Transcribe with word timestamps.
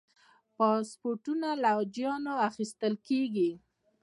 پاسپورتونه 0.57 1.47
له 1.61 1.69
حاجیانو 1.77 2.33
اخیستل 2.49 2.93
کېږي. 3.07 3.51